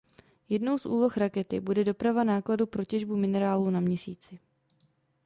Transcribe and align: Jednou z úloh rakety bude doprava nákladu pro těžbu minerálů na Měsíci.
Jednou 0.53 0.75
z 0.77 0.85
úloh 0.85 1.17
rakety 1.17 1.59
bude 1.59 1.83
doprava 1.83 2.23
nákladu 2.23 2.65
pro 2.65 2.85
těžbu 2.85 3.15
minerálů 3.15 3.69
na 3.69 3.79
Měsíci. 3.79 4.39